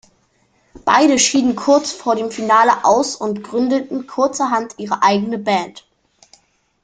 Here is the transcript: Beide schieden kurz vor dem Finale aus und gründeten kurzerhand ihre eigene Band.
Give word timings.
Beide 0.83 1.19
schieden 1.19 1.55
kurz 1.55 1.91
vor 1.91 2.15
dem 2.15 2.31
Finale 2.31 2.85
aus 2.85 3.15
und 3.15 3.43
gründeten 3.43 4.07
kurzerhand 4.07 4.79
ihre 4.79 5.03
eigene 5.03 5.37
Band. 5.37 5.87